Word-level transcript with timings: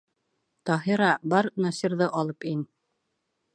Таһира, 0.69 1.09
бар 1.35 1.49
Насирҙы 1.67 2.09
алып 2.23 2.51
ин. 2.55 2.67